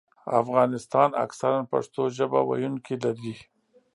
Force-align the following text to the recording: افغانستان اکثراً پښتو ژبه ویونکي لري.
افغانستان 0.41 1.09
اکثراً 1.25 1.59
پښتو 1.71 2.01
ژبه 2.17 2.39
ویونکي 2.49 2.95
لري. 3.03 3.35